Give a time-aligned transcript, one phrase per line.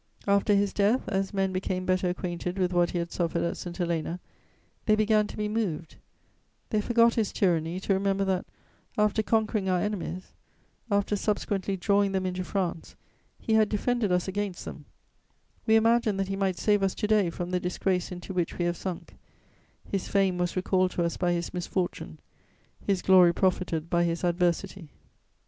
[0.27, 3.77] After his death, as men became better acquainted with what he had suffered at St.
[3.77, 4.19] Helena,
[4.87, 5.97] they began to be moved;
[6.71, 8.47] they forgot his tyranny to remember that,
[8.97, 10.33] after conquering our enemies,
[10.89, 12.95] after subsequently drawing them into France,
[13.37, 14.85] he had defended us against them;
[15.67, 18.65] we imagine that he might save us to day from the disgrace into which we
[18.65, 19.15] have sunk:
[19.87, 22.19] his fame was recalled to us by his misfortune;
[22.83, 24.89] his glory profited by his adversity.